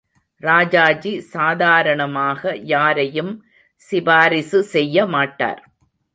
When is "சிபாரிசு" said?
3.81-4.61